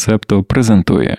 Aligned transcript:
Септо 0.00 0.42
презентує. 0.42 1.16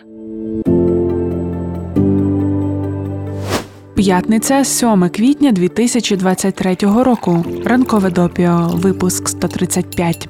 П'ятниця 3.96 4.64
7 4.64 5.10
квітня 5.10 5.52
2023 5.52 6.76
року. 6.82 7.46
Ранкове 7.66 8.10
допіо. 8.10 8.72
Випуск 8.74 9.30
135. 9.30 10.30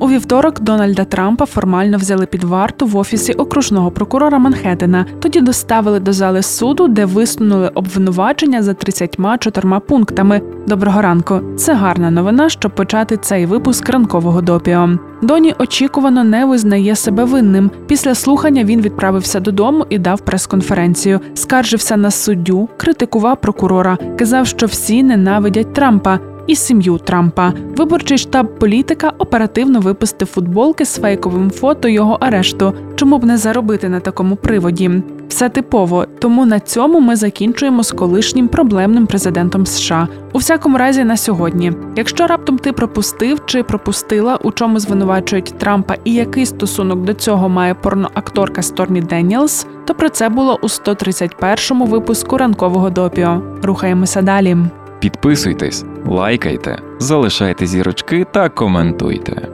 У 0.00 0.08
вівторок 0.08 0.60
Дональда 0.60 1.04
Трампа 1.04 1.46
формально 1.46 1.98
взяли 1.98 2.26
під 2.26 2.44
варту 2.44 2.86
в 2.86 2.96
офісі 2.96 3.32
окружного 3.32 3.90
прокурора 3.90 4.38
Манхеттена. 4.38 5.06
Тоді 5.20 5.40
доставили 5.40 6.00
до 6.00 6.12
зали 6.12 6.42
суду, 6.42 6.88
де 6.88 7.04
висунули 7.04 7.68
обвинувачення 7.74 8.62
за 8.62 8.74
34 8.74 9.80
пунктами. 9.88 10.40
Доброго 10.66 11.02
ранку. 11.02 11.40
Це 11.56 11.74
гарна 11.74 12.10
новина, 12.10 12.48
щоб 12.48 12.74
почати 12.74 13.16
цей 13.16 13.46
випуск 13.46 13.88
ранкового 13.88 14.40
допіо. 14.40 14.88
Доні 15.22 15.54
очікувано 15.58 16.24
не 16.24 16.44
визнає 16.44 16.96
себе 16.96 17.24
винним. 17.24 17.70
Після 17.86 18.14
слухання 18.14 18.64
він 18.64 18.80
відправився 18.80 19.40
додому 19.40 19.86
і 19.90 19.98
дав 19.98 20.20
прес-конференцію. 20.20 21.20
Скаржився 21.34 21.96
на 21.96 22.10
суддю, 22.10 22.68
критикував 22.76 23.40
прокурора, 23.40 23.98
казав, 24.18 24.46
що 24.46 24.66
всі 24.66 25.02
ненавидять 25.02 25.72
Трампа 25.72 26.18
і 26.46 26.56
сім'ю 26.56 26.98
Трампа. 26.98 27.52
Виборчий 27.76 28.18
штаб 28.18 28.58
політика 28.58 29.12
оперативно 29.18 29.80
випустив 29.80 30.28
футболки 30.28 30.84
з 30.84 30.98
фейковим 30.98 31.50
фото 31.50 31.88
його 31.88 32.18
арешту. 32.20 32.74
Чому 32.96 33.18
б 33.18 33.24
не 33.24 33.36
заробити 33.36 33.88
на 33.88 34.00
такому 34.00 34.36
приводі? 34.36 34.90
Все 35.28 35.48
типово, 35.48 36.06
тому 36.18 36.46
на 36.46 36.60
цьому 36.60 37.00
ми 37.00 37.16
закінчуємо 37.16 37.82
з 37.82 37.92
колишнім 37.92 38.48
проблемним 38.48 39.06
президентом 39.06 39.66
США. 39.66 40.08
У 40.32 40.38
всякому 40.38 40.78
разі, 40.78 41.04
на 41.04 41.16
сьогодні. 41.16 41.72
Якщо 41.96 42.26
раптом 42.26 42.58
ти 42.58 42.72
пропустив 42.72 43.40
чи 43.46 43.62
пропустила, 43.62 44.36
у 44.36 44.52
чому 44.52 44.78
звинувачують 44.78 45.54
Трампа 45.58 45.96
і 46.04 46.14
який 46.14 46.46
стосунок 46.46 47.04
до 47.04 47.14
цього 47.14 47.48
має 47.48 47.74
порноакторка 47.74 48.62
Стормі 48.62 49.00
Деніелс, 49.00 49.66
то 49.84 49.94
про 49.94 50.08
це 50.08 50.28
було 50.28 50.58
у 50.62 50.66
131-му 50.66 51.84
випуску 51.84 52.38
ранкового 52.38 52.90
допіо. 52.90 53.42
Рухаємося 53.62 54.22
далі. 54.22 54.56
Підписуйтесь, 55.04 55.84
лайкайте, 56.06 56.78
залишайте 56.98 57.66
зірочки 57.66 58.26
та 58.32 58.48
коментуйте. 58.48 59.48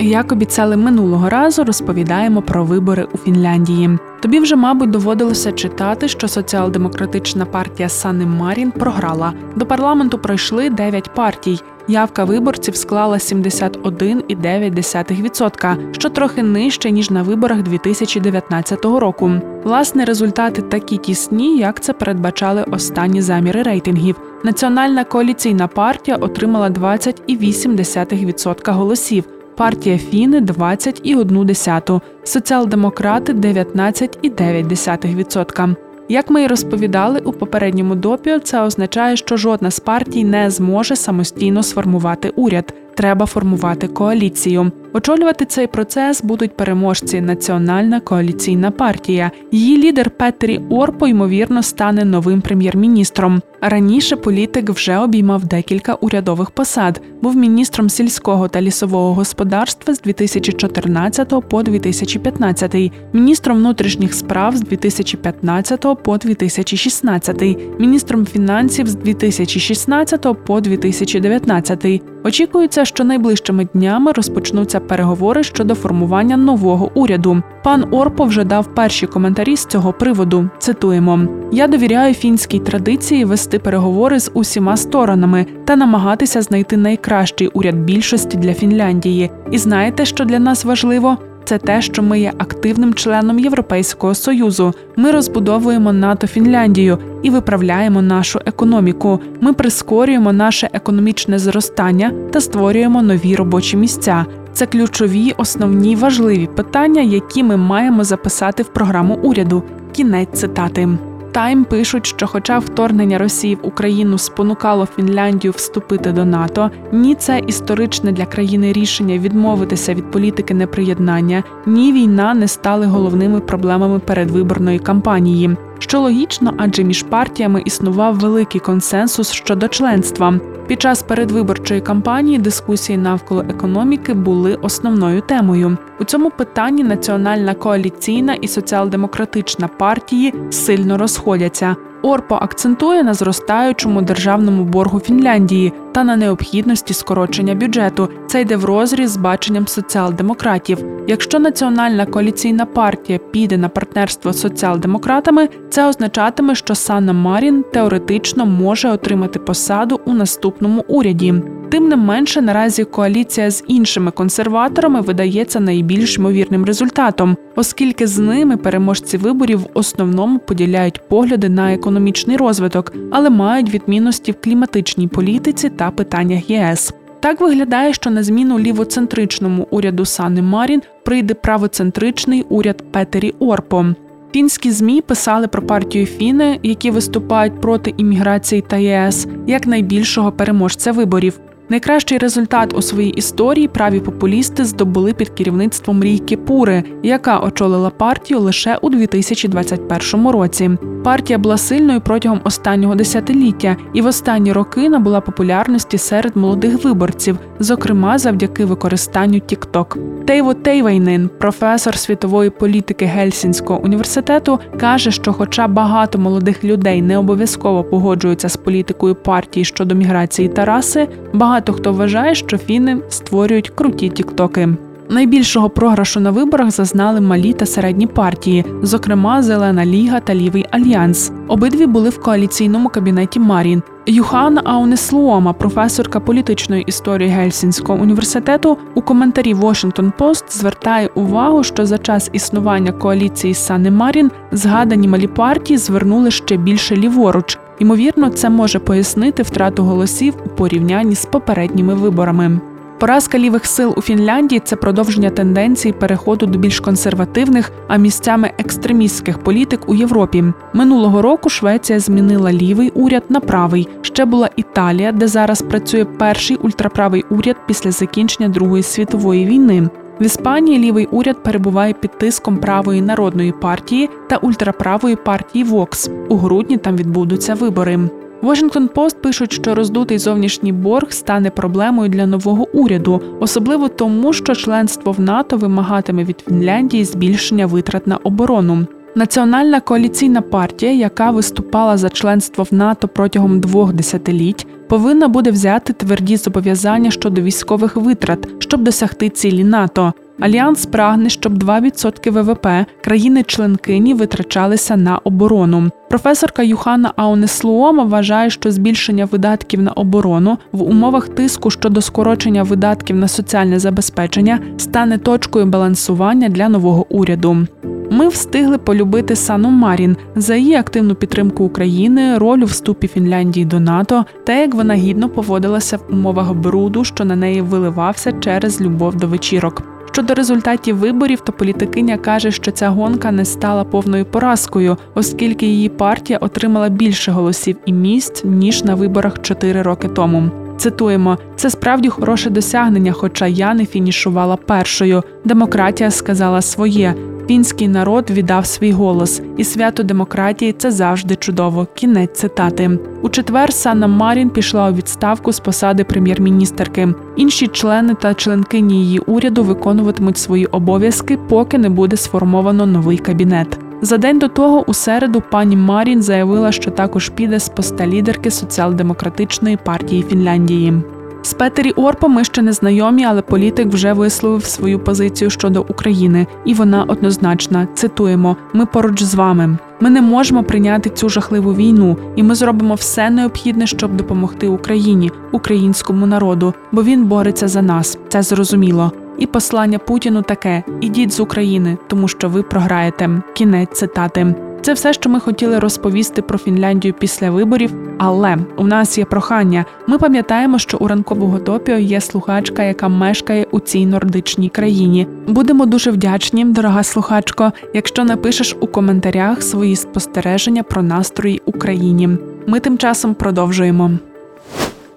Як 0.00 0.32
обіцяли 0.32 0.76
минулого 0.76 1.28
разу, 1.28 1.64
розповідаємо 1.64 2.42
про 2.42 2.64
вибори 2.64 3.06
у 3.12 3.18
Фінляндії. 3.18 3.98
Тобі 4.20 4.40
вже, 4.40 4.56
мабуть, 4.56 4.90
доводилося 4.90 5.52
читати, 5.52 6.08
що 6.08 6.28
соціал-демократична 6.28 7.46
партія 7.46 7.88
Сани 7.88 8.26
Марін 8.26 8.70
програла. 8.70 9.32
До 9.56 9.66
парламенту 9.66 10.18
пройшли 10.18 10.70
9 10.70 11.14
партій. 11.14 11.60
Явка 11.88 12.24
виборців 12.24 12.76
склала 12.76 13.16
71,9%, 13.16 15.92
що 15.92 16.08
трохи 16.08 16.42
нижче 16.42 16.90
ніж 16.90 17.10
на 17.10 17.22
виборах 17.22 17.62
2019 17.62 18.84
року. 18.84 19.30
Власне, 19.64 20.04
результати 20.04 20.62
такі 20.62 20.96
тісні, 20.96 21.58
як 21.58 21.80
це 21.80 21.92
передбачали 21.92 22.64
останні 22.70 23.22
заміри 23.22 23.62
рейтингів. 23.62 24.16
Національна 24.44 25.04
коаліційна 25.04 25.66
партія 25.66 26.16
отримала 26.16 26.68
20,8% 26.68 28.72
голосів. 28.72 29.24
Партія 29.56 29.98
Фіни 29.98 30.40
20,1%, 30.40 32.00
соціал-демократи 32.24 33.32
19,9%. 33.32 35.76
Як 36.08 36.30
ми 36.30 36.42
й 36.42 36.46
розповідали 36.46 37.20
у 37.24 37.32
попередньому 37.32 37.94
допіо, 37.94 38.38
це 38.38 38.62
означає, 38.62 39.16
що 39.16 39.36
жодна 39.36 39.70
з 39.70 39.80
партій 39.80 40.24
не 40.24 40.50
зможе 40.50 40.96
самостійно 40.96 41.62
сформувати 41.62 42.28
уряд. 42.28 42.74
Треба 42.98 43.26
формувати 43.26 43.88
коаліцію. 43.88 44.72
Очолювати 44.92 45.44
цей 45.44 45.66
процес 45.66 46.22
будуть 46.22 46.56
переможці 46.56 47.20
Національна 47.20 48.00
коаліційна 48.00 48.70
партія. 48.70 49.30
Її 49.52 49.78
лідер 49.78 50.10
Петері 50.10 50.60
Орпо 50.70 51.06
ймовірно 51.06 51.62
стане 51.62 52.04
новим 52.04 52.40
прем'єр-міністром. 52.40 53.42
Раніше 53.60 54.16
політик 54.16 54.70
вже 54.70 54.98
обіймав 54.98 55.44
декілька 55.44 55.94
урядових 55.94 56.50
посад. 56.50 57.00
Був 57.22 57.36
міністром 57.36 57.90
сільського 57.90 58.48
та 58.48 58.62
лісового 58.62 59.14
господарства 59.14 59.94
з 59.94 60.00
2014 60.00 61.34
по 61.48 61.62
2015, 61.62 62.92
міністром 63.12 63.56
внутрішніх 63.56 64.14
справ 64.14 64.56
з 64.56 64.60
2015 64.60 65.86
по 66.04 66.18
2016, 66.18 67.42
міністром 67.78 68.26
фінансів 68.26 68.86
з 68.86 68.94
2016 68.94 70.26
по 70.46 70.60
2019. 70.60 72.02
Очікується, 72.24 72.84
що 72.84 73.04
найближчими 73.04 73.68
днями 73.74 74.12
розпочнуться 74.12 74.80
переговори 74.80 75.42
щодо 75.42 75.74
формування 75.74 76.36
нового 76.36 76.90
уряду. 76.94 77.42
Пан 77.64 77.84
Орпо 77.90 78.24
вже 78.24 78.44
дав 78.44 78.74
перші 78.74 79.06
коментарі 79.06 79.56
з 79.56 79.66
цього 79.66 79.92
приводу. 79.92 80.48
Цитуємо: 80.58 81.20
я 81.52 81.68
довіряю 81.68 82.14
фінській 82.14 82.58
традиції 82.58 83.24
вести 83.24 83.58
переговори 83.58 84.20
з 84.20 84.30
усіма 84.34 84.76
сторонами 84.76 85.46
та 85.64 85.76
намагатися 85.76 86.42
знайти 86.42 86.76
найкращий 86.76 87.48
уряд 87.48 87.76
більшості 87.76 88.36
для 88.36 88.54
Фінляндії. 88.54 89.30
І 89.50 89.58
знаєте, 89.58 90.04
що 90.04 90.24
для 90.24 90.38
нас 90.38 90.64
важливо? 90.64 91.16
Це 91.48 91.58
те, 91.58 91.82
що 91.82 92.02
ми 92.02 92.20
є 92.20 92.32
активним 92.38 92.94
членом 92.94 93.38
Європейського 93.38 94.14
союзу. 94.14 94.74
Ми 94.96 95.10
розбудовуємо 95.10 95.92
НАТО 95.92 96.26
Фінляндію 96.26 96.98
і 97.22 97.30
виправляємо 97.30 98.02
нашу 98.02 98.40
економіку. 98.46 99.20
Ми 99.40 99.52
прискорюємо 99.52 100.32
наше 100.32 100.70
економічне 100.72 101.38
зростання 101.38 102.12
та 102.32 102.40
створюємо 102.40 103.02
нові 103.02 103.36
робочі 103.36 103.76
місця. 103.76 104.26
Це 104.52 104.66
ключові, 104.66 105.34
основні 105.36 105.96
важливі 105.96 106.46
питання, 106.46 107.02
які 107.02 107.42
ми 107.42 107.56
маємо 107.56 108.04
записати 108.04 108.62
в 108.62 108.68
програму 108.68 109.14
уряду. 109.14 109.62
Кінець 109.92 110.40
цитати. 110.40 110.88
Тайм 111.32 111.64
пишуть, 111.64 112.06
що, 112.06 112.26
хоча 112.26 112.58
вторгнення 112.58 113.18
Росії 113.18 113.54
в 113.54 113.66
Україну 113.66 114.18
спонукало 114.18 114.86
Фінляндію 114.86 115.52
вступити 115.52 116.12
до 116.12 116.24
НАТО, 116.24 116.70
ні 116.92 117.14
це 117.14 117.42
історичне 117.46 118.12
для 118.12 118.26
країни 118.26 118.72
рішення 118.72 119.18
відмовитися 119.18 119.94
від 119.94 120.10
політики 120.10 120.54
неприєднання, 120.54 121.44
ні 121.66 121.92
війна 121.92 122.34
не 122.34 122.48
стали 122.48 122.86
головними 122.86 123.40
проблемами 123.40 123.98
передвиборної 123.98 124.78
кампанії. 124.78 125.56
Що 125.78 126.00
логічно, 126.00 126.54
адже 126.56 126.84
між 126.84 127.02
партіями 127.02 127.62
існував 127.64 128.18
великий 128.18 128.60
консенсус 128.60 129.32
щодо 129.32 129.68
членства. 129.68 130.40
Під 130.66 130.82
час 130.82 131.02
передвиборчої 131.02 131.80
кампанії 131.80 132.38
дискусії 132.38 132.98
навколо 132.98 133.44
економіки 133.48 134.14
були 134.14 134.54
основною 134.54 135.20
темою. 135.20 135.78
У 136.00 136.04
цьому 136.04 136.30
питанні 136.30 136.84
національна 136.84 137.54
коаліційна 137.54 138.34
і 138.34 138.48
соціал-демократична 138.48 139.68
партії 139.68 140.34
сильно 140.50 140.98
розходяться. 140.98 141.76
Орпо 142.02 142.34
акцентує 142.34 143.02
на 143.02 143.14
зростаючому 143.14 144.02
державному 144.02 144.64
боргу 144.64 145.00
Фінляндії 145.00 145.72
та 145.92 146.04
на 146.04 146.16
необхідності 146.16 146.94
скорочення 146.94 147.54
бюджету. 147.54 148.08
Це 148.26 148.40
йде 148.40 148.56
в 148.56 148.64
розріз 148.64 149.10
з 149.10 149.16
баченням 149.16 149.66
соціал-демократів. 149.66 150.78
Якщо 151.06 151.38
національна 151.38 152.06
коаліційна 152.06 152.66
партія 152.66 153.18
піде 153.18 153.58
на 153.58 153.68
партнерство 153.68 154.32
з 154.32 154.40
соціал-демократами, 154.40 155.48
це 155.70 155.88
означатиме, 155.88 156.54
що 156.54 156.74
Санна 156.74 157.12
Марін 157.12 157.64
теоретично 157.72 158.46
може 158.46 158.90
отримати 158.90 159.38
посаду 159.38 160.00
у 160.04 160.12
наступному 160.12 160.84
уряді. 160.88 161.34
Тим 161.70 161.88
не 161.88 161.96
менше, 161.96 162.42
наразі 162.42 162.84
коаліція 162.84 163.50
з 163.50 163.64
іншими 163.66 164.10
консерваторами 164.10 165.00
видається 165.00 165.60
найбільш 165.60 166.18
ймовірним 166.18 166.64
результатом, 166.64 167.36
оскільки 167.56 168.06
з 168.06 168.18
ними 168.18 168.56
переможці 168.56 169.16
виборів 169.16 169.58
в 169.58 169.68
основному 169.74 170.38
поділяють 170.38 171.08
погляди 171.08 171.48
на 171.48 171.72
економічний 171.72 172.36
розвиток, 172.36 172.92
але 173.10 173.30
мають 173.30 173.74
відмінності 173.74 174.32
в 174.32 174.40
кліматичній 174.40 175.08
політиці 175.08 175.70
та 175.70 175.90
питаннях 175.90 176.50
ЄС. 176.50 176.94
Так 177.20 177.40
виглядає, 177.40 177.92
що 177.92 178.10
на 178.10 178.22
зміну 178.22 178.58
лівоцентричному 178.58 179.66
уряду 179.70 180.04
Сани 180.04 180.42
Марін 180.42 180.82
прийде 181.04 181.34
правоцентричний 181.34 182.44
уряд 182.48 182.92
Петері 182.92 183.34
Орпо. 183.38 183.86
Фінські 184.32 184.70
змі 184.70 185.00
писали 185.00 185.48
про 185.48 185.62
партію 185.62 186.06
Фіни, 186.06 186.60
які 186.62 186.90
виступають 186.90 187.60
проти 187.60 187.94
імміграції 187.96 188.64
та 188.68 188.76
ЄС, 188.76 189.26
як 189.46 189.66
найбільшого 189.66 190.32
переможця 190.32 190.92
виборів. 190.92 191.40
Найкращий 191.70 192.18
результат 192.18 192.74
у 192.74 192.82
своїй 192.82 193.10
історії 193.10 193.68
праві 193.68 194.00
популісти 194.00 194.64
здобули 194.64 195.12
під 195.12 195.28
керівництвом 195.28 196.02
Рійки 196.04 196.36
Пури, 196.36 196.84
яка 197.02 197.38
очолила 197.38 197.90
партію 197.90 198.40
лише 198.40 198.76
у 198.76 198.90
2021 198.90 200.28
році. 200.28 200.70
Партія 201.04 201.38
була 201.38 201.56
сильною 201.56 202.00
протягом 202.00 202.40
останнього 202.44 202.94
десятиліття 202.94 203.76
і 203.92 204.02
в 204.02 204.06
останні 204.06 204.52
роки 204.52 204.88
набула 204.88 205.20
популярності 205.20 205.98
серед 205.98 206.36
молодих 206.36 206.84
виборців, 206.84 207.38
зокрема 207.58 208.18
завдяки 208.18 208.64
використанню 208.64 209.38
TikTok. 209.38 209.98
Тейво 210.24 210.54
Тейвайнин, 210.54 211.30
професор 211.38 211.98
світової 211.98 212.50
політики 212.50 213.04
Гельсінського 213.04 213.80
університету, 213.80 214.58
каже, 214.80 215.10
що, 215.10 215.32
хоча 215.32 215.68
багато 215.68 216.18
молодих 216.18 216.64
людей 216.64 217.02
не 217.02 217.18
обов'язково 217.18 217.84
погоджуються 217.84 218.48
з 218.48 218.56
політикою 218.56 219.14
партії 219.14 219.64
щодо 219.64 219.94
міграції 219.94 220.48
та 220.48 220.64
раси, 220.64 221.08
багато 221.32 221.57
хто 221.72 221.92
вважає, 221.92 222.34
що 222.34 222.58
фіни 222.58 222.96
створюють 223.08 223.70
круті 223.70 224.08
тіктоки. 224.08 224.68
Найбільшого 225.10 225.70
програшу 225.70 226.20
на 226.20 226.30
виборах 226.30 226.70
зазнали 226.70 227.20
малі 227.20 227.52
та 227.52 227.66
середні 227.66 228.06
партії, 228.06 228.64
зокрема 228.82 229.42
Зелена 229.42 229.86
Ліга 229.86 230.20
та 230.20 230.34
Лівий 230.34 230.66
Альянс. 230.70 231.32
Обидві 231.48 231.86
були 231.86 232.08
в 232.08 232.22
коаліційному 232.22 232.88
кабінеті 232.88 233.40
Марін. 233.40 233.82
Юхан 234.06 234.58
Аунеслуома, 234.64 235.52
професорка 235.52 236.20
політичної 236.20 236.82
історії 236.82 237.30
Гельсінського 237.30 238.02
університету, 238.02 238.78
у 238.94 239.02
коментарі 239.02 239.54
Washington 239.54 240.12
Post 240.18 240.44
звертає 240.50 241.06
увагу, 241.14 241.64
що 241.64 241.86
за 241.86 241.98
час 241.98 242.30
існування 242.32 242.92
коаліції 242.92 243.54
Сани 243.54 243.90
Марін 243.90 244.30
згадані 244.52 245.08
малі 245.08 245.26
партії 245.26 245.78
звернули 245.78 246.30
ще 246.30 246.56
більше 246.56 246.96
ліворуч. 246.96 247.58
Ймовірно, 247.78 248.30
це 248.30 248.50
може 248.50 248.78
пояснити 248.78 249.42
втрату 249.42 249.84
голосів 249.84 250.34
у 250.46 250.48
порівнянні 250.48 251.14
з 251.14 251.24
попередніми 251.24 251.94
виборами. 251.94 252.60
Поразка 252.98 253.38
лівих 253.38 253.66
сил 253.66 253.94
у 253.96 254.02
Фінляндії 254.02 254.60
це 254.64 254.76
продовження 254.76 255.30
тенденції 255.30 255.92
переходу 255.92 256.46
до 256.46 256.58
більш 256.58 256.80
консервативних, 256.80 257.72
а 257.88 257.96
місцями 257.96 258.50
екстремістських 258.58 259.38
політик 259.38 259.80
у 259.86 259.94
Європі. 259.94 260.44
Минулого 260.72 261.22
року 261.22 261.48
Швеція 261.48 262.00
змінила 262.00 262.52
лівий 262.52 262.90
уряд 262.94 263.22
на 263.28 263.40
правий. 263.40 263.88
Ще 264.02 264.24
була 264.24 264.50
Італія, 264.56 265.12
де 265.12 265.28
зараз 265.28 265.62
працює 265.62 266.04
перший 266.04 266.56
ультраправий 266.56 267.24
уряд 267.30 267.56
після 267.66 267.90
закінчення 267.90 268.48
Другої 268.48 268.82
світової 268.82 269.46
війни. 269.46 269.88
В 270.20 270.24
Іспанії 270.24 270.78
лівий 270.78 271.08
уряд 271.10 271.42
перебуває 271.42 271.92
під 271.92 272.18
тиском 272.18 272.56
правої 272.56 273.00
народної 273.00 273.52
партії 273.52 274.10
та 274.28 274.36
ультраправої 274.36 275.16
партії 275.16 275.64
Вокс. 275.64 276.10
У 276.28 276.36
грудні 276.36 276.76
там 276.76 276.96
відбудуться 276.96 277.54
вибори. 277.54 277.98
Washington 278.42 278.88
Post 278.88 279.16
пишуть, 279.16 279.52
що 279.52 279.74
роздутий 279.74 280.18
зовнішній 280.18 280.72
борг 280.72 281.12
стане 281.12 281.50
проблемою 281.50 282.08
для 282.08 282.26
нового 282.26 282.68
уряду, 282.72 283.22
особливо 283.40 283.88
тому, 283.88 284.32
що 284.32 284.54
членство 284.54 285.12
в 285.12 285.20
НАТО 285.20 285.56
вимагатиме 285.56 286.24
від 286.24 286.40
Фінляндії 286.40 287.04
збільшення 287.04 287.66
витрат 287.66 288.06
на 288.06 288.16
оборону. 288.16 288.86
Національна 289.18 289.80
коаліційна 289.80 290.40
партія, 290.40 290.92
яка 290.92 291.30
виступала 291.30 291.96
за 291.96 292.10
членство 292.10 292.64
в 292.64 292.74
НАТО 292.74 293.08
протягом 293.08 293.60
двох 293.60 293.92
десятиліть, 293.92 294.66
повинна 294.88 295.28
буде 295.28 295.50
взяти 295.50 295.92
тверді 295.92 296.36
зобов'язання 296.36 297.10
щодо 297.10 297.40
військових 297.40 297.96
витрат, 297.96 298.48
щоб 298.58 298.82
досягти 298.82 299.28
цілі 299.28 299.64
НАТО. 299.64 300.12
Альянс 300.40 300.86
прагне, 300.86 301.30
щоб 301.30 301.62
2% 301.62 302.30
ВВП 302.30 302.86
країни-членкині 303.04 304.14
витрачалися 304.14 304.96
на 304.96 305.18
оборону. 305.18 305.90
Професорка 306.08 306.62
Юхана 306.62 307.12
Аунеслуома 307.16 308.04
вважає, 308.04 308.50
що 308.50 308.70
збільшення 308.70 309.24
видатків 309.24 309.82
на 309.82 309.92
оборону 309.92 310.58
в 310.72 310.82
умовах 310.82 311.28
тиску 311.28 311.70
щодо 311.70 312.00
скорочення 312.00 312.62
видатків 312.62 313.16
на 313.16 313.28
соціальне 313.28 313.78
забезпечення 313.78 314.60
стане 314.76 315.18
точкою 315.18 315.66
балансування 315.66 316.48
для 316.48 316.68
нового 316.68 317.06
уряду. 317.08 317.66
Ми 318.10 318.28
встигли 318.28 318.78
полюбити 318.78 319.36
Сану 319.36 319.70
Марін 319.70 320.16
за 320.36 320.56
її 320.56 320.74
активну 320.74 321.14
підтримку 321.14 321.64
України, 321.64 322.38
роль 322.38 322.58
у 322.58 322.64
вступі 322.64 323.08
Фінляндії 323.08 323.66
до 323.66 323.80
НАТО 323.80 324.24
та 324.44 324.52
як 324.54 324.74
вона 324.74 324.94
гідно 324.94 325.28
поводилася 325.28 325.96
в 325.96 326.12
умовах 326.12 326.52
бруду, 326.52 327.04
що 327.04 327.24
на 327.24 327.36
неї 327.36 327.60
виливався 327.60 328.32
через 328.32 328.80
любов 328.80 329.16
до 329.16 329.26
вечірок. 329.26 329.82
Щодо 330.12 330.34
результатів 330.34 330.96
виборів, 330.96 331.40
то 331.40 331.52
політикиня 331.52 332.16
каже, 332.16 332.50
що 332.50 332.70
ця 332.70 332.88
гонка 332.88 333.32
не 333.32 333.44
стала 333.44 333.84
повною 333.84 334.24
поразкою, 334.24 334.96
оскільки 335.14 335.66
її 335.66 335.88
партія 335.88 336.38
отримала 336.38 336.88
більше 336.88 337.32
голосів 337.32 337.76
і 337.86 337.92
місць 337.92 338.44
ніж 338.44 338.84
на 338.84 338.94
виборах 338.94 339.42
4 339.42 339.82
роки 339.82 340.08
тому. 340.08 340.50
Цитуємо, 340.76 341.38
це 341.56 341.70
справді 341.70 342.08
хороше 342.08 342.50
досягнення, 342.50 343.12
хоча 343.12 343.46
я 343.46 343.74
не 343.74 343.86
фінішувала 343.86 344.56
першою. 344.56 345.22
Демократія 345.44 346.10
сказала 346.10 346.62
своє. 346.62 347.14
Фінський 347.48 347.88
народ 347.88 348.30
віддав 348.30 348.66
свій 348.66 348.92
голос, 348.92 349.42
і 349.56 349.64
свято 349.64 350.02
демократії 350.02 350.72
це 350.72 350.90
завжди 350.90 351.36
чудово. 351.36 351.86
Кінець 351.94 352.38
цитати. 352.40 352.98
У 353.22 353.28
четвер 353.28 353.72
Санна 353.72 354.06
Марін 354.06 354.50
пішла 354.50 354.90
у 354.90 354.94
відставку 354.94 355.52
з 355.52 355.60
посади 355.60 356.04
прем'єр-міністерки. 356.04 357.08
Інші 357.36 357.68
члени 357.68 358.14
та 358.14 358.34
членкині 358.34 359.04
її 359.04 359.18
уряду 359.18 359.64
виконуватимуть 359.64 360.38
свої 360.38 360.66
обов'язки, 360.66 361.38
поки 361.48 361.78
не 361.78 361.88
буде 361.88 362.16
сформовано 362.16 362.86
новий 362.86 363.18
кабінет. 363.18 363.78
За 364.02 364.18
день 364.18 364.38
до 364.38 364.48
того, 364.48 364.84
у 364.86 364.94
середу, 364.94 365.42
пані 365.50 365.76
Марін 365.76 366.22
заявила, 366.22 366.72
що 366.72 366.90
також 366.90 367.28
піде 367.28 367.60
з 367.60 367.68
поста 367.68 368.06
лідерки 368.06 368.50
соціал-демократичної 368.50 369.78
партії 369.84 370.22
Фінляндії. 370.22 371.02
З 371.42 371.54
Петері 371.54 371.90
Орпо 371.90 372.28
ми 372.28 372.44
ще 372.44 372.62
не 372.62 372.72
знайомі, 372.72 373.24
але 373.24 373.42
політик 373.42 373.88
вже 373.88 374.12
висловив 374.12 374.64
свою 374.64 374.98
позицію 374.98 375.50
щодо 375.50 375.82
України, 375.82 376.46
і 376.64 376.74
вона 376.74 377.04
однозначна. 377.04 377.88
Цитуємо: 377.94 378.56
ми 378.72 378.86
поруч 378.86 379.22
з 379.22 379.34
вами. 379.34 379.78
Ми 380.00 380.10
не 380.10 380.22
можемо 380.22 380.62
прийняти 380.62 381.10
цю 381.10 381.28
жахливу 381.28 381.74
війну, 381.74 382.16
і 382.36 382.42
ми 382.42 382.54
зробимо 382.54 382.94
все 382.94 383.30
необхідне, 383.30 383.86
щоб 383.86 384.16
допомогти 384.16 384.68
Україні, 384.68 385.30
українському 385.52 386.26
народу, 386.26 386.74
бо 386.92 387.02
він 387.02 387.24
бореться 387.24 387.68
за 387.68 387.82
нас. 387.82 388.18
Це 388.28 388.42
зрозуміло. 388.42 389.12
І 389.38 389.46
послання 389.46 389.98
Путіну 389.98 390.42
таке: 390.42 390.82
ідіть 391.00 391.32
з 391.32 391.40
України, 391.40 391.98
тому 392.06 392.28
що 392.28 392.48
ви 392.48 392.62
програєте. 392.62 393.42
Кінець 393.54 393.98
цитати. 393.98 394.54
Це 394.82 394.92
все, 394.92 395.12
що 395.12 395.30
ми 395.30 395.40
хотіли 395.40 395.78
розповісти 395.78 396.42
про 396.42 396.58
Фінляндію 396.58 397.14
після 397.14 397.50
виборів. 397.50 397.94
Але 398.18 398.56
у 398.76 398.86
нас 398.86 399.18
є 399.18 399.24
прохання. 399.24 399.84
Ми 400.06 400.18
пам'ятаємо, 400.18 400.78
що 400.78 400.98
у 400.98 401.08
ранкового 401.08 401.58
топіо 401.58 401.96
є 401.96 402.20
слухачка, 402.20 402.82
яка 402.82 403.08
мешкає 403.08 403.66
у 403.70 403.80
цій 403.80 404.06
нордичній 404.06 404.68
країні. 404.68 405.26
Будемо 405.46 405.86
дуже 405.86 406.10
вдячні, 406.10 406.64
дорога 406.64 407.02
слухачко, 407.02 407.72
якщо 407.94 408.24
напишеш 408.24 408.76
у 408.80 408.86
коментарях 408.86 409.62
свої 409.62 409.96
спостереження 409.96 410.82
про 410.82 411.02
настрої 411.02 411.62
Україні. 411.64 412.28
Ми 412.66 412.80
тим 412.80 412.98
часом 412.98 413.34
продовжуємо. 413.34 414.10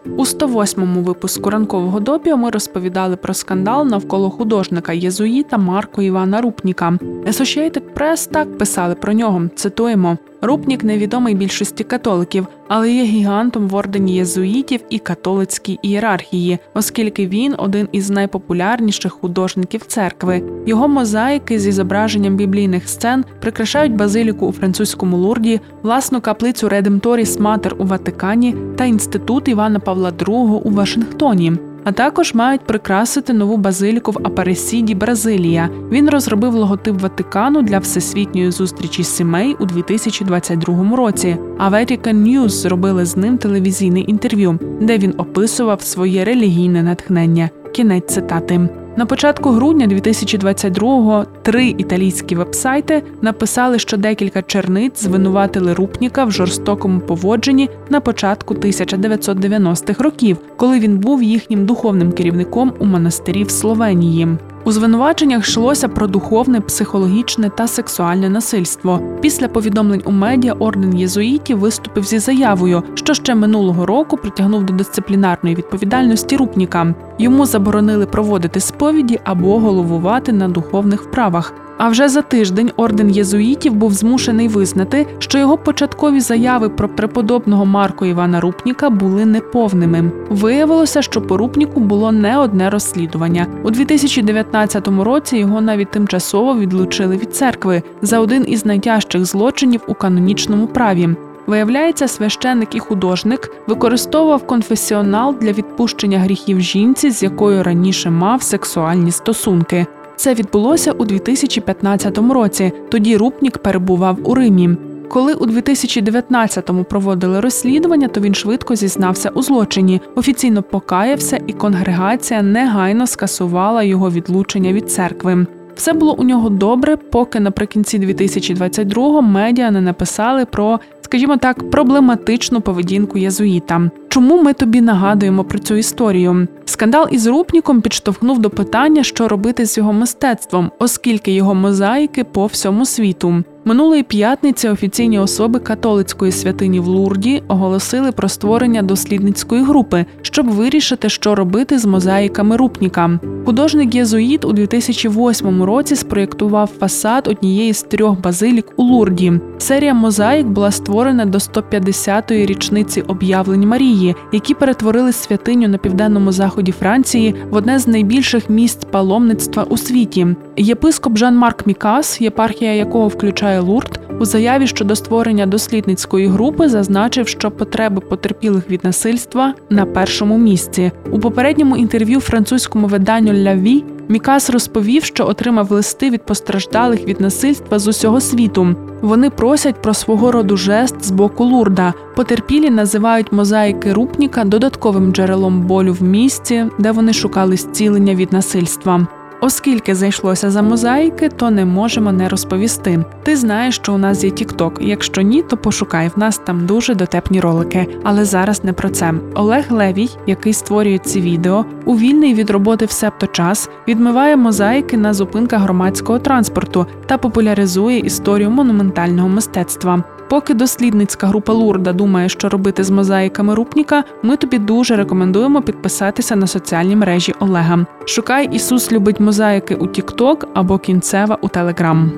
У 0.06 0.24
108-му 0.24 1.02
випуску 1.02 1.50
ранкового 1.50 2.00
допіо 2.00 2.38
ми 2.38 2.50
розповідали 2.50 3.16
про 3.16 3.34
скандал 3.34 3.88
навколо 3.88 4.30
художника 4.30 4.94
єзуїта 4.94 5.58
Марко 5.58 6.02
Івана 6.02 6.42
Рупніка. 6.42 6.98
Associated 7.26 7.82
Press 7.96 8.32
так 8.32 8.58
писали 8.58 8.96
про 8.96 9.14
нього. 9.14 9.42
Цитуємо: 9.56 10.18
Рупнік 10.42 10.84
невідомий 10.84 11.36
більшості 11.36 11.84
католиків, 11.84 12.48
але 12.68 12.92
є 12.92 13.04
гігантом 13.04 13.68
в 13.68 13.76
ордені 13.76 14.16
єзуїтів 14.16 14.80
і 14.90 15.00
католицькій 15.00 15.80
ієрархії, 15.82 16.58
оскільки 16.74 17.28
він 17.28 17.56
один 17.58 17.88
із 17.92 18.10
найпопулярніших 18.10 19.14
художників 19.14 19.82
церкви. 19.88 20.44
Його 20.66 20.88
мозаїки 20.88 21.60
зі 21.60 21.72
зображенням 21.72 22.36
біблійних 22.36 22.90
сцен 22.90 23.26
прикрашають 23.40 23.96
базиліку 23.96 24.48
у 24.48 24.52
французькому 24.52 25.18
лурді, 25.18 25.60
власну 25.84 26.22
каплицю 26.22 26.70
Редемторіс 26.70 27.40
Матер 27.40 27.76
у 27.80 27.86
Ватикані 27.86 28.56
та 28.78 28.86
інститут 28.86 29.48
Івана 29.48 29.80
Павла 29.80 30.12
II 30.12 30.62
у 30.64 30.70
Вашингтоні 30.70 31.54
а 31.84 31.92
також 31.92 32.34
мають 32.34 32.62
прикрасити 32.62 33.34
нову 33.34 33.58
базиліку 33.58 34.12
в 34.12 34.18
Апаресіді 34.24 34.96
Бразилія. 34.96 35.70
Він 35.92 36.10
розробив 36.10 36.54
логотип 36.54 37.02
Ватикану 37.02 37.62
для 37.62 37.80
всесвітньої 37.80 38.52
зустрічі 38.52 39.04
сімей 39.04 39.56
у 39.60 39.66
2022 39.66 40.96
році. 40.96 41.38
А 41.58 41.70
Vatican 41.70 42.16
News 42.16 42.50
зробили 42.50 43.06
з 43.06 43.18
ним 43.18 43.38
телевізійне 43.38 44.00
інтерв'ю, 44.00 44.60
де 44.82 44.98
він 44.98 45.14
описував 45.18 45.82
своє 45.82 46.26
релігійне 46.26 46.84
натхнення. 46.84 47.50
Кінець 47.74 48.14
цитати. 48.14 48.70
На 48.96 49.06
початку 49.06 49.50
грудня 49.50 49.88
2022-го 49.88 51.26
три 51.42 51.68
італійські 51.68 52.36
вебсайти 52.36 53.04
написали, 53.22 53.80
що 53.80 53.98
декілька 53.98 54.42
черниць 54.42 55.04
звинуватили 55.04 55.74
Рупніка 55.74 56.26
в 56.26 56.32
жорстокому 56.32 57.00
поводженні 57.00 57.70
на 57.90 58.02
початку 58.02 58.54
1990-х 58.54 60.04
років, 60.04 60.38
коли 60.58 60.80
він 60.80 60.98
був 60.98 61.24
їхнім 61.24 61.66
духовним 61.66 62.12
керівником 62.12 62.74
у 62.80 62.86
монастирі 62.86 63.44
в 63.44 63.52
Словенії. 63.52 64.28
У 64.64 64.72
звинуваченнях 64.72 65.48
йшлося 65.48 65.88
про 65.88 66.08
духовне, 66.08 66.62
психологічне 66.62 67.50
та 67.50 67.68
сексуальне 67.68 68.30
насильство. 68.30 69.02
Після 69.22 69.48
повідомлень 69.48 70.02
у 70.06 70.12
медіа 70.12 70.54
орден 70.54 70.98
єзуїтів 70.98 71.60
виступив 71.60 72.04
зі 72.04 72.20
заявою, 72.20 72.84
що 72.94 73.14
ще 73.14 73.36
минулого 73.36 73.86
року 73.86 74.18
притягнув 74.18 74.66
до 74.66 74.74
дисциплінарної 74.74 75.56
відповідальності 75.56 76.38
рупніка. 76.38 76.96
Йому 77.22 77.46
заборонили 77.46 78.06
проводити 78.06 78.60
сповіді 78.60 79.20
або 79.24 79.60
головувати 79.60 80.34
на 80.34 80.48
духовних 80.48 81.04
вправах. 81.04 81.54
А 81.78 81.90
вже 81.90 82.10
за 82.10 82.22
тиждень 82.22 82.72
орден 82.78 83.10
єзуїтів 83.10 83.74
був 83.74 83.94
змушений 83.94 84.48
визнати, 84.48 85.08
що 85.20 85.38
його 85.38 85.58
початкові 85.58 86.20
заяви 86.20 86.70
про 86.70 86.90
преподобного 86.90 87.66
Марко 87.66 88.06
Івана 88.06 88.40
Рупніка 88.40 88.90
були 88.90 89.26
неповними. 89.26 90.12
Виявилося, 90.30 91.02
що 91.02 91.22
по 91.22 91.38
Рупніку 91.38 91.80
було 91.80 92.12
не 92.12 92.38
одне 92.38 92.70
розслідування 92.70 93.48
у 93.64 93.72
2019 93.72 94.88
році. 94.88 95.38
Його 95.38 95.62
навіть 95.62 95.92
тимчасово 95.92 96.56
відлучили 96.56 97.18
від 97.18 97.36
церкви 97.36 97.84
за 98.02 98.20
один 98.20 98.46
із 98.48 98.66
найтяжчих 98.66 99.26
злочинів 99.26 99.82
у 99.88 99.94
канонічному 99.94 100.68
праві. 100.68 101.10
Виявляється, 101.52 102.08
священник 102.08 102.76
і 102.76 102.80
художник 102.80 103.52
використовував 103.68 104.48
конфесіонал 104.48 105.36
для 105.42 105.52
відпущення 105.52 106.20
гріхів 106.20 106.62
жінці, 106.62 107.12
з 107.12 107.24
якою 107.24 107.64
раніше 107.64 108.10
мав 108.10 108.44
сексуальні 108.44 109.12
стосунки. 109.12 109.86
Це 110.16 110.34
відбулося 110.34 110.92
у 110.92 111.06
2015 111.06 112.18
році. 112.18 112.72
Тоді 112.90 113.18
Рупнік 113.18 113.58
перебував 113.58 114.18
у 114.24 114.36
Римі. 114.36 114.70
Коли 115.10 115.34
у 115.34 115.46
2019-му 115.46 116.84
проводили 116.84 117.40
розслідування, 117.40 118.08
то 118.08 118.22
він 118.22 118.36
швидко 118.36 118.76
зізнався 118.76 119.30
у 119.30 119.42
злочині, 119.42 120.02
офіційно 120.16 120.64
покаявся, 120.64 121.40
і 121.48 121.54
конгрегація 121.54 122.42
негайно 122.42 123.08
скасувала 123.08 123.84
його 123.84 124.12
відлучення 124.12 124.74
від 124.74 124.92
церкви. 124.92 125.46
Все 125.76 125.94
було 125.94 126.14
у 126.14 126.24
нього 126.24 126.50
добре, 126.50 126.98
поки 126.98 127.40
наприкінці 127.40 128.00
2022-го 128.00 129.22
медіа 129.22 129.72
не 129.72 129.82
написали 129.82 130.46
про, 130.46 130.80
скажімо 131.12 131.38
так, 131.38 131.70
проблематичну 131.70 132.62
поведінку 132.62 133.18
єзуїта. 133.18 133.92
Чому 134.10 134.42
ми 134.42 134.54
тобі 134.54 134.82
нагадуємо 134.82 135.44
про 135.44 135.60
цю 135.60 135.76
історію? 135.76 136.48
Скандал 136.66 137.08
із 137.12 137.28
Рупніком 137.28 137.82
підштовхнув 137.82 138.40
до 138.40 138.50
питання, 138.50 139.04
що 139.04 139.28
робити 139.28 139.66
з 139.66 139.78
його 139.78 139.94
мистецтвом, 139.94 140.72
оскільки 140.80 141.32
його 141.32 141.56
мозаїки 141.56 142.24
по 142.24 142.46
всьому 142.46 142.86
світу. 142.86 143.44
Минулої 143.66 144.04
п'ятниці 144.04 144.70
офіційні 144.70 145.20
особи 145.20 145.60
католицької 145.60 146.32
святині 146.32 146.80
в 146.80 146.88
Лурді 146.88 147.44
оголосили 147.48 148.12
про 148.12 148.30
створення 148.30 148.82
дослідницької 148.82 149.64
групи, 149.64 150.06
щоб 150.22 150.50
вирішити, 150.50 151.10
що 151.10 151.36
робити 151.36 151.80
з 151.80 151.86
мозаїками 151.86 152.58
Рупніка. 152.58 153.20
Художник 153.46 153.96
Єзуїт 153.96 154.46
у 154.46 154.54
2008 154.54 155.64
році 155.64 155.96
спроєктував 155.96 156.70
фасад 156.80 157.28
однієї 157.28 157.74
з 157.74 157.84
трьох 157.84 158.22
базилік 158.22 158.66
у 158.78 158.84
Лурді. 158.84 159.34
Серія 159.58 159.94
мозаїк 159.94 160.48
була 160.48 160.72
створена 160.72 161.26
до 161.26 161.38
150-ї 161.38 162.46
річниці 162.46 163.02
об'явлень 163.02 163.68
Марії, 163.68 164.16
які 164.32 164.54
перетворили 164.54 165.12
святиню 165.12 165.68
на 165.68 165.78
південному 165.78 166.32
заході 166.32 166.72
Франції 166.72 167.36
в 167.50 167.56
одне 167.56 167.80
з 167.80 167.88
найбільших 167.88 168.50
місць 168.50 168.86
паломництва 168.92 169.64
у 169.64 169.78
світі. 169.78 170.28
Єпископ 170.58 171.18
Жан-Марк 171.18 171.68
Мікас, 171.68 172.22
єпархія 172.22 172.74
якого 172.74 173.08
включає 173.08 173.51
Лурд, 173.60 174.00
у 174.20 174.26
заяві 174.26 174.68
щодо 174.68 174.96
створення 174.96 175.46
дослідницької 175.46 176.28
групи 176.28 176.70
зазначив, 176.70 177.28
що 177.28 177.52
потреби 177.52 178.02
потерпілих 178.02 178.70
від 178.70 178.84
насильства 178.84 179.54
на 179.70 179.86
першому 179.86 180.38
місці. 180.38 180.92
У 181.12 181.20
попередньому 181.20 181.78
інтерв'ю 181.78 182.20
французькому 182.20 182.88
виданню 182.88 183.44
Ляві 183.44 183.84
Мікас 184.12 184.50
розповів, 184.50 185.04
що 185.04 185.28
отримав 185.28 185.72
листи 185.72 186.10
від 186.10 186.26
постраждалих 186.26 187.06
від 187.06 187.22
насильства 187.22 187.80
з 187.80 187.88
усього 187.88 188.22
світу. 188.22 188.76
Вони 189.02 189.30
просять 189.30 189.82
про 189.82 189.94
свого 189.94 190.32
роду 190.32 190.58
жест 190.58 190.96
з 191.04 191.12
боку 191.12 191.44
Лурда. 191.44 191.94
Потерпілі 192.16 192.70
називають 192.70 193.32
мозаїки 193.32 193.94
Рупніка 193.94 194.44
додатковим 194.44 195.14
джерелом 195.14 195.62
болю 195.62 195.94
в 195.94 196.04
місці, 196.04 196.66
де 196.80 196.92
вони 196.92 197.14
шукали 197.14 197.58
зцілення 197.58 198.16
від 198.16 198.34
насильства. 198.34 199.08
Оскільки 199.44 199.96
зайшлося 199.96 200.50
за 200.50 200.62
мозаїки, 200.62 201.30
то 201.30 201.50
не 201.50 201.66
можемо 201.66 202.12
не 202.12 202.30
розповісти. 202.30 203.06
Ти 203.24 203.36
знаєш, 203.36 203.76
що 203.76 203.94
у 203.94 203.98
нас 203.98 204.24
є 204.24 204.30
TikTok, 204.30 204.72
Якщо 204.82 205.22
ні, 205.22 205.42
то 205.42 205.58
пошукай 205.58 206.08
в 206.08 206.20
нас 206.20 206.38
там 206.38 206.66
дуже 206.66 206.96
дотепні 206.96 207.40
ролики. 207.40 207.88
Але 208.04 208.26
зараз 208.26 208.64
не 208.64 208.74
про 208.74 208.90
це. 208.90 209.14
Олег 209.36 209.66
Левій, 209.72 210.10
який 210.28 210.54
створює 210.54 210.98
ці 210.98 211.22
відео, 211.22 211.66
у 211.86 211.98
вільний 211.98 212.34
від 212.34 212.50
роботи 212.50 212.86
в 212.86 212.92
септо 212.92 213.28
час 213.28 213.70
відмиває 213.88 214.38
мозаїки 214.38 214.98
на 214.98 215.14
зупинках 215.14 215.62
громадського 215.62 216.20
транспорту 216.20 216.86
та 217.06 217.18
популяризує 217.18 218.00
історію 218.00 218.50
монументального 218.50 219.30
мистецтва. 219.30 220.04
Поки 220.32 220.54
дослідницька 220.54 221.28
група 221.28 221.54
Лурда 221.54 221.94
думає, 221.94 222.30
що 222.30 222.50
робити 222.50 222.84
з 222.84 222.90
мозаїками 222.90 223.56
Рупніка, 223.56 224.04
ми 224.24 224.38
тобі 224.38 224.60
дуже 224.60 224.96
рекомендуємо 224.96 225.62
підписатися 225.62 226.36
на 226.36 226.48
соціальні 226.48 226.96
мережі 226.96 227.34
Олега. 227.40 227.86
Шукай 228.06 228.50
Ісус 228.52 228.92
любить 228.92 229.20
мозаїки 229.20 229.76
у 229.76 229.88
TikTok 229.88 230.46
або 230.54 230.78
кінцева 230.78 231.38
у 231.42 231.48
Telegram. 231.48 232.10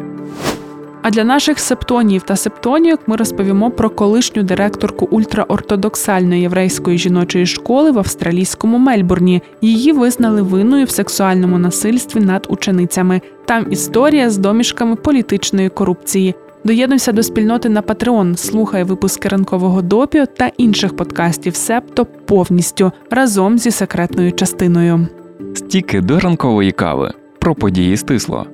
А 1.01 1.10
для 1.10 1.24
наших 1.24 1.60
септонів 1.60 2.22
та 2.22 2.36
септонійок 2.36 3.00
ми 3.08 3.15
розповімо 3.15 3.72
про 3.72 3.89
колишню 3.89 4.43
директорку 4.43 5.08
ультраортодоксальної 5.12 6.41
єврейської 6.41 6.98
жіночої 6.98 7.46
школи 7.46 7.91
в 7.91 8.00
австралійському 8.00 8.77
Мельбурні. 8.77 9.41
Її 9.62 9.91
визнали 9.91 10.41
винною 10.41 10.86
в 10.86 10.89
сексуальному 10.89 11.58
насильстві 11.58 12.20
над 12.20 12.46
ученицями. 12.50 13.22
Там 13.46 13.65
історія 13.70 14.29
з 14.29 14.38
домішками 14.38 14.96
політичної 14.96 15.70
корупції. 15.70 16.36
Доєднуйся 16.65 17.12
до 17.12 17.24
спільноти 17.24 17.70
на 17.70 17.82
Patreon, 17.82 18.38
слухай 18.38 18.84
випуски 18.84 19.29
ранкового 19.29 19.82
допіо 19.82 20.25
та 20.25 20.51
інших 20.58 20.96
подкастів 20.96 21.55
Септо 21.55 22.05
повністю 22.05 22.91
разом 23.10 23.58
зі 23.58 23.72
секретною 23.72 24.32
частиною. 24.32 25.08
Стіки 25.55 26.01
до 26.01 26.20
ранкової 26.20 26.72
кави 26.72 27.13
про 27.39 27.55
події 27.55 27.98
стисло. 27.98 28.46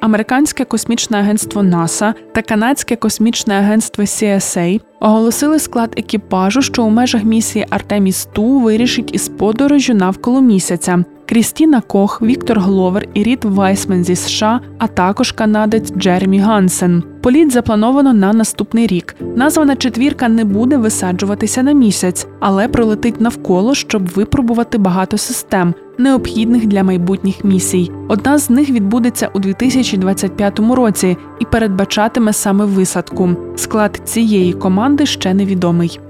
Американське 0.00 0.64
космічне 0.64 1.18
агентство 1.18 1.62
НАСА 1.62 2.14
та 2.32 2.42
канадське 2.42 2.96
космічне 2.96 3.54
агентство 3.54 4.04
CSA 4.04 4.80
оголосили 5.00 5.58
склад 5.58 5.94
екіпажу, 5.96 6.62
що 6.62 6.84
у 6.84 6.90
межах 6.90 7.24
місії 7.24 7.66
Артеміс 7.70 8.28
2 8.34 8.44
вирушить 8.58 9.14
у 9.14 9.28
подорож 9.28 9.94
навколо 9.94 10.40
місяця. 10.40 11.04
Крістіна 11.30 11.80
Кох, 11.80 12.22
Віктор 12.22 12.60
Гловер 12.60 13.08
і 13.14 13.22
Рід 13.22 13.44
Вайсмен 13.44 14.04
зі 14.04 14.16
США, 14.16 14.60
а 14.78 14.86
також 14.86 15.32
канадець 15.32 15.92
Джеремі 15.92 16.38
Гансен. 16.38 17.02
Політ 17.22 17.52
заплановано 17.52 18.12
на 18.12 18.32
наступний 18.32 18.86
рік. 18.86 19.16
Названа 19.36 19.76
четвірка 19.76 20.28
не 20.28 20.44
буде 20.44 20.76
висаджуватися 20.76 21.62
на 21.62 21.72
місяць, 21.72 22.26
але 22.40 22.68
пролетить 22.68 23.20
навколо, 23.20 23.74
щоб 23.74 24.08
випробувати 24.08 24.78
багато 24.78 25.18
систем, 25.18 25.74
необхідних 25.98 26.66
для 26.66 26.82
майбутніх 26.82 27.44
місій. 27.44 27.90
Одна 28.08 28.38
з 28.38 28.50
них 28.50 28.70
відбудеться 28.70 29.30
у 29.34 29.38
2025 29.38 30.58
році 30.58 31.16
і 31.40 31.44
передбачатиме 31.44 32.32
саме 32.32 32.64
висадку. 32.64 33.30
Склад 33.56 34.00
цієї 34.04 34.52
команди 34.52 35.06
ще 35.06 35.34
невідомий. 35.34 36.00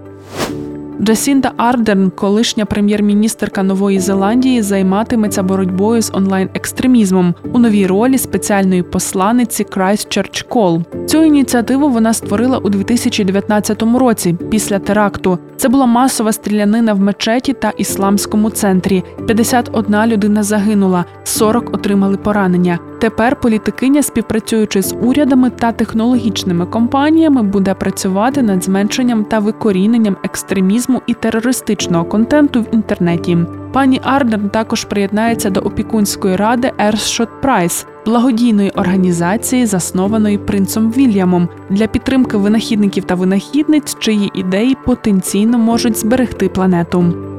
Джасінда 1.00 1.52
Ардерн, 1.56 2.10
колишня 2.10 2.64
прем'єр-міністерка 2.64 3.62
Нової 3.62 3.98
Зеландії, 3.98 4.62
займатиметься 4.62 5.42
боротьбою 5.42 6.02
з 6.02 6.10
онлайн-екстремізмом 6.14 7.34
у 7.52 7.58
новій 7.58 7.86
ролі 7.86 8.18
спеціальної 8.18 8.82
посланиці 8.82 9.64
Christchurch 9.64 10.48
Call. 10.48 11.06
Цю 11.06 11.22
ініціативу 11.22 11.88
вона 11.88 12.14
створила 12.14 12.58
у 12.58 12.68
2019 12.68 13.82
році 13.82 14.36
після 14.50 14.78
теракту. 14.78 15.38
Це 15.56 15.68
була 15.68 15.86
масова 15.86 16.32
стрілянина 16.32 16.92
в 16.92 17.00
мечеті 17.00 17.52
та 17.52 17.70
ісламському 17.70 18.50
центрі. 18.50 19.04
51 19.26 20.06
людина 20.06 20.42
загинула, 20.42 21.04
40 21.24 21.74
отримали 21.74 22.16
поранення. 22.16 22.78
Тепер 23.00 23.40
політикиня, 23.40 24.02
співпрацюючи 24.02 24.82
з 24.82 24.94
урядами 25.02 25.50
та 25.50 25.72
технологічними 25.72 26.66
компаніями, 26.66 27.42
буде 27.42 27.74
працювати 27.74 28.42
над 28.42 28.64
зменшенням 28.64 29.24
та 29.24 29.38
викоріненням 29.38 30.16
екстремізму 30.24 31.02
і 31.06 31.14
терористичного 31.14 32.04
контенту 32.04 32.62
в 32.62 32.74
інтернеті. 32.74 33.38
Пані 33.72 34.00
Арден 34.04 34.48
також 34.48 34.84
приєднається 34.84 35.50
до 35.50 35.60
опікунської 35.60 36.36
ради 36.36 36.72
Ершот 36.78 37.28
Прайс, 37.42 37.86
благодійної 38.06 38.70
організації, 38.70 39.66
заснованої 39.66 40.38
принцем 40.38 40.92
Вільямом, 40.92 41.48
для 41.70 41.86
підтримки 41.86 42.36
винахідників 42.36 43.04
та 43.04 43.14
винахідниць, 43.14 43.98
чиї 43.98 44.30
ідеї 44.34 44.76
потенційно 44.84 45.58
можуть 45.58 45.96
зберегти 45.96 46.48
планету. 46.48 47.29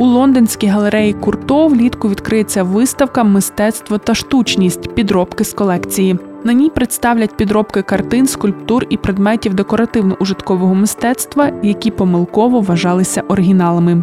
У 0.00 0.06
лондонській 0.06 0.66
галереї 0.66 1.12
Курто 1.12 1.66
влітку 1.66 2.08
відкриється 2.08 2.62
виставка 2.62 3.24
Мистецтво 3.24 3.98
та 3.98 4.14
штучність 4.14 4.94
підробки 4.94 5.44
з 5.44 5.52
колекції. 5.52 6.18
На 6.44 6.52
ній 6.52 6.70
представлять 6.70 7.36
підробки 7.36 7.82
картин, 7.82 8.26
скульптур 8.26 8.86
і 8.88 8.96
предметів 8.96 9.54
декоративно-ужиткового 9.54 10.74
мистецтва, 10.74 11.52
які 11.62 11.90
помилково 11.90 12.60
вважалися 12.60 13.22
оригіналами. 13.28 14.02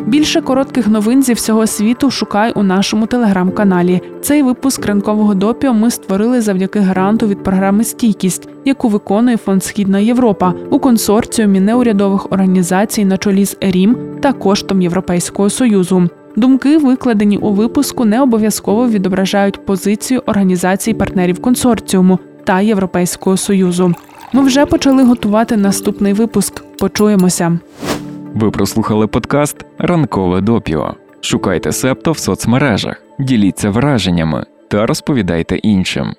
Більше 0.00 0.40
коротких 0.40 0.88
новин 0.88 1.22
зі 1.22 1.32
всього 1.32 1.66
світу 1.66 2.10
шукай 2.10 2.52
у 2.52 2.62
нашому 2.62 3.06
телеграм-каналі. 3.06 4.00
Цей 4.22 4.42
випуск 4.42 4.86
ранкового 4.86 5.34
допіо 5.34 5.74
ми 5.74 5.90
створили 5.90 6.40
завдяки 6.40 6.78
гранту 6.78 7.26
від 7.26 7.42
програми 7.42 7.84
Стійкість, 7.84 8.48
яку 8.64 8.88
виконує 8.88 9.36
фонд 9.36 9.64
Східна 9.64 9.98
Європа 9.98 10.54
у 10.70 10.78
консорціумі 10.78 11.60
неурядових 11.60 12.32
організацій 12.32 13.04
на 13.04 13.16
чолі 13.16 13.46
з 13.46 13.56
ЕРІМ 13.60 14.09
та 14.20 14.32
коштом 14.32 14.82
Європейського 14.82 15.50
союзу. 15.50 16.08
Думки, 16.36 16.78
викладені 16.78 17.38
у 17.38 17.52
випуску, 17.52 18.04
не 18.04 18.22
обов'язково 18.22 18.88
відображають 18.88 19.66
позицію 19.66 20.22
організацій 20.26 20.94
партнерів 20.94 21.42
консорціуму 21.42 22.18
та 22.44 22.60
Європейського 22.60 23.36
союзу. 23.36 23.94
Ми 24.32 24.42
вже 24.42 24.66
почали 24.66 25.04
готувати 25.04 25.56
наступний 25.56 26.12
випуск. 26.12 26.62
Почуємося. 26.78 27.58
Ви 28.34 28.50
прослухали 28.50 29.06
подкаст 29.06 29.56
Ранкове 29.78 30.40
допіо. 30.40 30.94
Шукайте 31.20 31.72
септо 31.72 32.12
в 32.12 32.18
соцмережах, 32.18 33.02
діліться 33.18 33.70
враженнями 33.70 34.46
та 34.68 34.86
розповідайте 34.86 35.56
іншим. 35.56 36.14